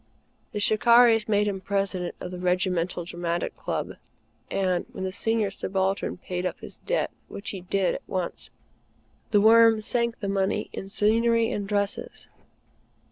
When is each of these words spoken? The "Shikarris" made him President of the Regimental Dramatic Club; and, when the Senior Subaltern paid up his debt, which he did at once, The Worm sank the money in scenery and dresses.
The 0.51 0.59
"Shikarris" 0.59 1.27
made 1.27 1.47
him 1.47 1.61
President 1.61 2.15
of 2.19 2.31
the 2.31 2.39
Regimental 2.39 3.03
Dramatic 3.05 3.55
Club; 3.55 3.97
and, 4.49 4.87
when 4.93 5.03
the 5.03 5.11
Senior 5.11 5.51
Subaltern 5.51 6.17
paid 6.17 6.43
up 6.43 6.59
his 6.59 6.77
debt, 6.77 7.11
which 7.27 7.51
he 7.51 7.61
did 7.61 7.93
at 7.93 8.01
once, 8.09 8.49
The 9.29 9.41
Worm 9.41 9.79
sank 9.79 10.19
the 10.19 10.27
money 10.27 10.71
in 10.73 10.89
scenery 10.89 11.51
and 11.51 11.67
dresses. 11.67 12.29